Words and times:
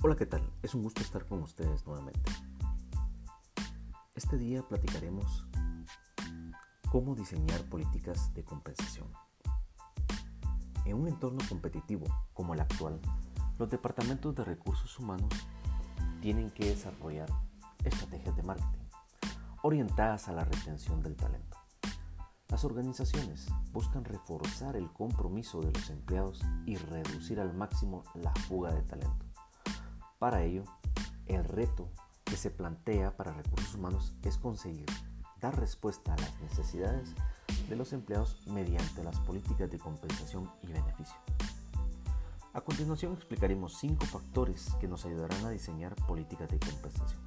Hola, 0.00 0.14
¿qué 0.14 0.26
tal? 0.26 0.48
Es 0.62 0.76
un 0.76 0.84
gusto 0.84 1.02
estar 1.02 1.26
con 1.26 1.42
ustedes 1.42 1.84
nuevamente. 1.84 2.30
Este 4.14 4.38
día 4.38 4.62
platicaremos 4.62 5.44
cómo 6.92 7.16
diseñar 7.16 7.60
políticas 7.64 8.32
de 8.32 8.44
compensación. 8.44 9.08
En 10.84 10.94
un 10.94 11.08
entorno 11.08 11.40
competitivo 11.48 12.06
como 12.32 12.54
el 12.54 12.60
actual, 12.60 13.00
los 13.58 13.68
departamentos 13.70 14.36
de 14.36 14.44
recursos 14.44 14.96
humanos 15.00 15.32
tienen 16.20 16.52
que 16.52 16.66
desarrollar 16.66 17.28
estrategias 17.82 18.36
de 18.36 18.44
marketing 18.44 18.86
orientadas 19.62 20.28
a 20.28 20.32
la 20.32 20.44
retención 20.44 21.02
del 21.02 21.16
talento. 21.16 21.56
Las 22.46 22.64
organizaciones 22.64 23.48
buscan 23.72 24.04
reforzar 24.04 24.76
el 24.76 24.92
compromiso 24.92 25.60
de 25.60 25.72
los 25.72 25.90
empleados 25.90 26.40
y 26.66 26.76
reducir 26.76 27.40
al 27.40 27.52
máximo 27.52 28.04
la 28.14 28.32
fuga 28.46 28.72
de 28.72 28.82
talento. 28.82 29.27
Para 30.18 30.42
ello, 30.42 30.64
el 31.26 31.44
reto 31.44 31.88
que 32.24 32.36
se 32.36 32.50
plantea 32.50 33.16
para 33.16 33.32
recursos 33.32 33.74
humanos 33.76 34.16
es 34.24 34.36
conseguir 34.36 34.86
dar 35.40 35.58
respuesta 35.58 36.12
a 36.12 36.16
las 36.16 36.40
necesidades 36.40 37.14
de 37.68 37.76
los 37.76 37.92
empleados 37.92 38.44
mediante 38.48 39.04
las 39.04 39.20
políticas 39.20 39.70
de 39.70 39.78
compensación 39.78 40.50
y 40.62 40.72
beneficio. 40.72 41.14
A 42.52 42.60
continuación 42.62 43.12
explicaremos 43.12 43.78
cinco 43.78 44.06
factores 44.06 44.74
que 44.80 44.88
nos 44.88 45.06
ayudarán 45.06 45.46
a 45.46 45.50
diseñar 45.50 45.94
políticas 46.06 46.50
de 46.50 46.58
compensación. 46.58 47.20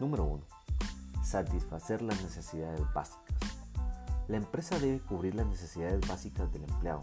Número 0.00 0.24
1. 0.24 0.44
Satisfacer 1.22 2.00
las 2.00 2.22
necesidades 2.22 2.80
básicas. 2.94 3.36
La 4.28 4.38
empresa 4.38 4.78
debe 4.78 5.00
cubrir 5.00 5.34
las 5.34 5.46
necesidades 5.46 6.00
básicas 6.08 6.50
del 6.54 6.64
empleado, 6.64 7.02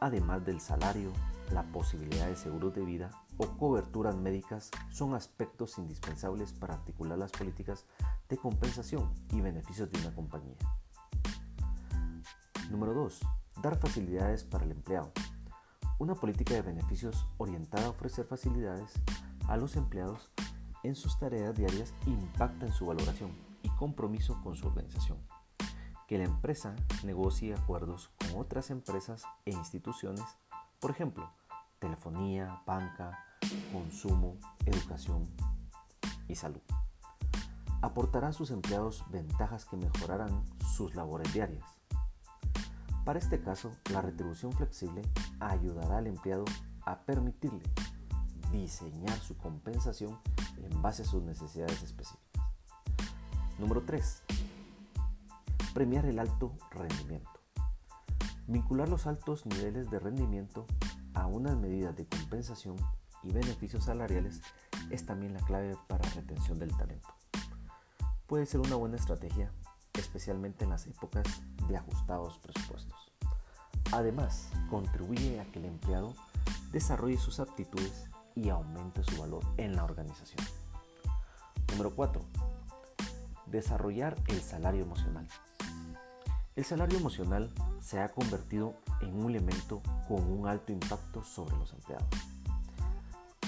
además 0.00 0.44
del 0.44 0.60
salario, 0.60 1.12
la 1.52 1.62
posibilidad 1.72 2.26
de 2.26 2.36
seguros 2.36 2.74
de 2.74 2.84
vida 2.84 3.10
o 3.36 3.46
coberturas 3.58 4.16
médicas 4.16 4.70
son 4.90 5.14
aspectos 5.14 5.78
indispensables 5.78 6.52
para 6.52 6.74
articular 6.74 7.18
las 7.18 7.32
políticas 7.32 7.86
de 8.28 8.36
compensación 8.36 9.12
y 9.32 9.40
beneficios 9.40 9.90
de 9.90 10.00
una 10.00 10.14
compañía. 10.14 10.56
Número 12.70 12.94
2. 12.94 13.20
Dar 13.62 13.76
facilidades 13.76 14.44
para 14.44 14.64
el 14.64 14.72
empleado. 14.72 15.12
Una 15.98 16.14
política 16.14 16.54
de 16.54 16.62
beneficios 16.62 17.26
orientada 17.38 17.86
a 17.86 17.90
ofrecer 17.90 18.24
facilidades 18.24 18.92
a 19.48 19.56
los 19.56 19.76
empleados 19.76 20.32
en 20.82 20.94
sus 20.94 21.18
tareas 21.18 21.54
diarias 21.54 21.94
impacta 22.06 22.66
en 22.66 22.72
su 22.72 22.86
valoración 22.86 23.32
y 23.62 23.68
compromiso 23.70 24.40
con 24.42 24.54
su 24.54 24.66
organización. 24.66 25.18
Que 26.06 26.18
la 26.18 26.24
empresa 26.24 26.76
negocie 27.04 27.54
acuerdos 27.54 28.10
con 28.18 28.40
otras 28.40 28.70
empresas 28.70 29.24
e 29.46 29.52
instituciones, 29.52 30.24
por 30.84 30.90
ejemplo, 30.90 31.30
telefonía, 31.78 32.60
banca, 32.66 33.18
consumo, 33.72 34.36
educación 34.66 35.26
y 36.28 36.34
salud. 36.34 36.60
Aportará 37.80 38.28
a 38.28 38.32
sus 38.34 38.50
empleados 38.50 39.02
ventajas 39.08 39.64
que 39.64 39.78
mejorarán 39.78 40.44
sus 40.76 40.94
labores 40.94 41.32
diarias. 41.32 41.64
Para 43.06 43.18
este 43.18 43.40
caso, 43.40 43.72
la 43.90 44.02
retribución 44.02 44.52
flexible 44.52 45.00
ayudará 45.40 45.96
al 45.96 46.06
empleado 46.06 46.44
a 46.84 46.98
permitirle 46.98 47.62
diseñar 48.52 49.18
su 49.20 49.38
compensación 49.38 50.20
en 50.58 50.82
base 50.82 51.00
a 51.00 51.06
sus 51.06 51.22
necesidades 51.22 51.82
específicas. 51.82 52.44
Número 53.58 53.84
3. 53.86 54.22
Premiar 55.72 56.04
el 56.04 56.18
alto 56.18 56.52
rendimiento. 56.72 57.33
Vincular 58.46 58.88
los 58.90 59.06
altos 59.06 59.46
niveles 59.46 59.90
de 59.90 59.98
rendimiento 59.98 60.66
a 61.14 61.26
unas 61.26 61.56
medidas 61.56 61.96
de 61.96 62.06
compensación 62.06 62.76
y 63.22 63.32
beneficios 63.32 63.84
salariales 63.84 64.42
es 64.90 65.06
también 65.06 65.32
la 65.32 65.40
clave 65.40 65.76
para 65.88 66.08
retención 66.10 66.58
del 66.58 66.76
talento. 66.76 67.08
Puede 68.26 68.44
ser 68.44 68.60
una 68.60 68.76
buena 68.76 68.96
estrategia, 68.96 69.50
especialmente 69.94 70.64
en 70.64 70.70
las 70.70 70.86
épocas 70.86 71.24
de 71.68 71.76
ajustados 71.76 72.38
presupuestos. 72.38 73.12
Además, 73.92 74.50
contribuye 74.68 75.40
a 75.40 75.44
que 75.46 75.58
el 75.60 75.64
empleado 75.66 76.14
desarrolle 76.70 77.16
sus 77.16 77.40
aptitudes 77.40 78.10
y 78.34 78.50
aumente 78.50 79.04
su 79.04 79.20
valor 79.20 79.42
en 79.56 79.74
la 79.74 79.84
organización. 79.84 80.46
Número 81.70 81.94
4. 81.94 82.20
Desarrollar 83.46 84.16
el 84.26 84.42
salario 84.42 84.82
emocional. 84.82 85.28
El 86.56 86.64
salario 86.64 86.98
emocional 86.98 87.50
se 87.80 87.98
ha 87.98 88.10
convertido 88.10 88.76
en 89.00 89.18
un 89.18 89.28
elemento 89.28 89.82
con 90.06 90.22
un 90.22 90.46
alto 90.46 90.70
impacto 90.70 91.24
sobre 91.24 91.56
los 91.56 91.72
empleados. 91.72 92.06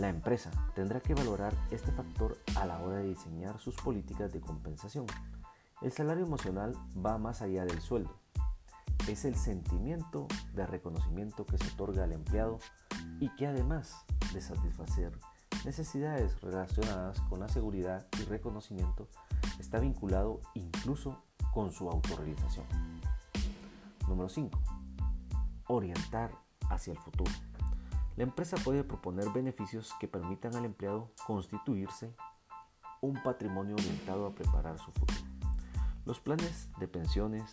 La 0.00 0.08
empresa 0.08 0.50
tendrá 0.74 0.98
que 0.98 1.14
valorar 1.14 1.54
este 1.70 1.92
factor 1.92 2.36
a 2.56 2.66
la 2.66 2.80
hora 2.80 2.96
de 2.96 3.10
diseñar 3.10 3.60
sus 3.60 3.76
políticas 3.76 4.32
de 4.32 4.40
compensación. 4.40 5.06
El 5.80 5.92
salario 5.92 6.26
emocional 6.26 6.74
va 7.04 7.18
más 7.18 7.40
allá 7.40 7.64
del 7.64 7.80
sueldo. 7.80 8.16
Es 9.06 9.24
el 9.24 9.36
sentimiento 9.36 10.26
de 10.54 10.66
reconocimiento 10.66 11.46
que 11.46 11.56
se 11.56 11.68
otorga 11.68 12.02
al 12.02 12.12
empleado 12.12 12.58
y 13.20 13.28
que 13.36 13.46
además 13.46 13.94
de 14.34 14.40
satisfacer 14.40 15.12
necesidades 15.64 16.40
relacionadas 16.40 17.20
con 17.22 17.38
la 17.38 17.48
seguridad 17.48 18.08
y 18.20 18.24
reconocimiento, 18.24 19.08
está 19.60 19.78
vinculado 19.78 20.40
incluso 20.54 21.22
con 21.58 21.72
su 21.72 21.90
autorrealización. 21.90 22.64
Número 24.06 24.28
5. 24.28 24.56
Orientar 25.66 26.30
hacia 26.70 26.92
el 26.92 26.98
futuro. 27.00 27.32
La 28.14 28.22
empresa 28.22 28.56
puede 28.62 28.84
proponer 28.84 29.30
beneficios 29.30 29.92
que 29.98 30.06
permitan 30.06 30.54
al 30.54 30.64
empleado 30.64 31.10
constituirse 31.26 32.14
un 33.00 33.20
patrimonio 33.24 33.74
orientado 33.74 34.26
a 34.26 34.36
preparar 34.36 34.78
su 34.78 34.92
futuro. 34.92 35.20
Los 36.04 36.20
planes 36.20 36.68
de 36.78 36.86
pensiones, 36.86 37.52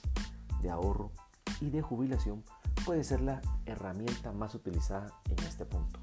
de 0.62 0.70
ahorro 0.70 1.12
y 1.60 1.72
de 1.72 1.82
jubilación 1.82 2.44
puede 2.86 3.04
ser 3.04 3.22
la 3.22 3.42
herramienta 3.66 4.32
más 4.32 4.54
utilizada 4.54 5.20
en 5.32 5.40
este 5.46 5.66
punto. 5.66 6.00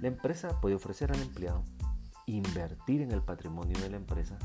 La 0.00 0.08
empresa 0.08 0.58
puede 0.62 0.74
ofrecer 0.74 1.12
al 1.12 1.20
empleado 1.20 1.64
invertir 2.24 3.02
en 3.02 3.12
el 3.12 3.20
patrimonio 3.20 3.78
de 3.78 3.90
la 3.90 3.98
empresa, 3.98 4.38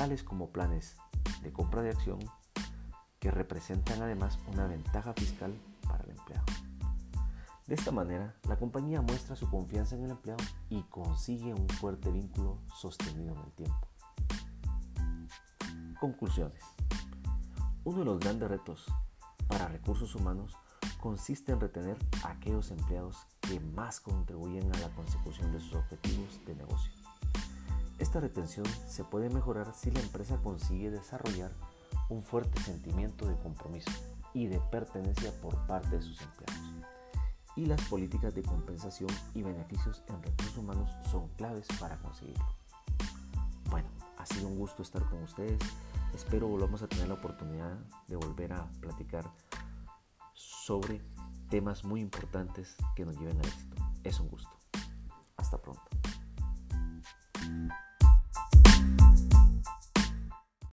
tales 0.00 0.22
como 0.22 0.48
planes 0.48 0.96
de 1.42 1.52
compra 1.52 1.82
de 1.82 1.90
acción, 1.90 2.20
que 3.18 3.30
representan 3.30 4.00
además 4.00 4.38
una 4.50 4.66
ventaja 4.66 5.12
fiscal 5.12 5.52
para 5.86 6.02
el 6.04 6.12
empleado. 6.12 6.46
De 7.66 7.74
esta 7.74 7.90
manera, 7.90 8.34
la 8.48 8.56
compañía 8.56 9.02
muestra 9.02 9.36
su 9.36 9.50
confianza 9.50 9.96
en 9.96 10.04
el 10.04 10.12
empleado 10.12 10.42
y 10.70 10.84
consigue 10.84 11.52
un 11.52 11.68
fuerte 11.68 12.10
vínculo 12.10 12.56
sostenido 12.74 13.34
en 13.34 13.40
el 13.42 13.52
tiempo. 13.52 13.88
Conclusiones. 16.00 16.62
Uno 17.84 17.98
de 17.98 18.04
los 18.06 18.20
grandes 18.20 18.48
retos 18.48 18.86
para 19.48 19.68
recursos 19.68 20.14
humanos 20.14 20.56
consiste 20.98 21.52
en 21.52 21.60
retener 21.60 21.98
a 22.24 22.30
aquellos 22.30 22.70
empleados 22.70 23.18
que 23.42 23.60
más 23.60 24.00
contribuyen 24.00 24.74
a 24.74 24.78
la 24.78 24.88
consecución 24.94 25.52
de 25.52 25.60
sus 25.60 25.74
objetivos 25.74 26.40
de 26.46 26.54
negocio. 26.54 26.99
Esta 28.10 28.18
retención 28.18 28.66
se 28.88 29.04
puede 29.04 29.30
mejorar 29.30 29.72
si 29.72 29.88
la 29.92 30.00
empresa 30.00 30.36
consigue 30.42 30.90
desarrollar 30.90 31.52
un 32.08 32.24
fuerte 32.24 32.60
sentimiento 32.60 33.24
de 33.24 33.36
compromiso 33.36 33.88
y 34.34 34.48
de 34.48 34.58
pertenencia 34.58 35.30
por 35.40 35.56
parte 35.68 35.90
de 35.90 36.02
sus 36.02 36.20
empleados. 36.20 36.60
Y 37.54 37.66
las 37.66 37.80
políticas 37.82 38.34
de 38.34 38.42
compensación 38.42 39.10
y 39.32 39.44
beneficios 39.44 40.02
en 40.08 40.20
recursos 40.24 40.56
humanos 40.56 40.90
son 41.08 41.28
claves 41.36 41.68
para 41.78 41.98
conseguirlo. 41.98 42.44
Bueno, 43.70 43.88
ha 44.18 44.26
sido 44.26 44.48
un 44.48 44.58
gusto 44.58 44.82
estar 44.82 45.08
con 45.08 45.22
ustedes. 45.22 45.60
Espero 46.12 46.48
volvamos 46.48 46.82
a 46.82 46.88
tener 46.88 47.06
la 47.06 47.14
oportunidad 47.14 47.78
de 48.08 48.16
volver 48.16 48.54
a 48.54 48.66
platicar 48.80 49.30
sobre 50.34 51.00
temas 51.48 51.84
muy 51.84 52.00
importantes 52.00 52.74
que 52.96 53.04
nos 53.04 53.16
lleven 53.16 53.38
al 53.38 53.46
éxito. 53.46 53.76
Es 54.02 54.18
un 54.18 54.26
gusto. 54.30 54.50
Hasta 55.36 55.62
pronto. 55.62 55.84